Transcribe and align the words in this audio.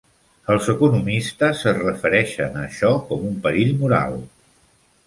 Els 0.53 0.69
economistes 0.73 1.61
es 1.73 1.79
refereixen 1.83 2.59
a 2.59 2.65
això 2.71 2.93
com 3.13 3.31
un 3.35 3.39
perill 3.47 3.79
moral. 3.85 4.23